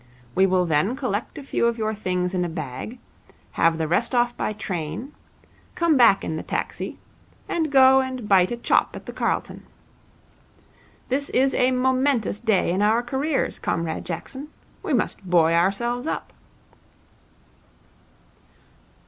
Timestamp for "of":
1.67-1.77